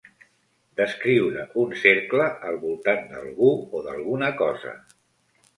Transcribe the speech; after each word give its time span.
Descriure 0.79 1.43
un 1.65 1.75
cercle 1.83 2.27
al 2.53 2.57
voltant 2.65 3.05
d'algú 3.13 3.53
o 3.77 3.83
d'alguna 3.89 4.35
cosa. 4.45 4.79